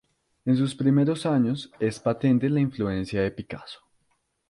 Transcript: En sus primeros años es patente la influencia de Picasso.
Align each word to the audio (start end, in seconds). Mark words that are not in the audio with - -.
En 0.45 0.57
sus 0.57 0.73
primeros 0.73 1.27
años 1.27 1.71
es 1.79 1.99
patente 1.99 2.49
la 2.49 2.59
influencia 2.59 3.21
de 3.21 3.29
Picasso. 3.29 3.81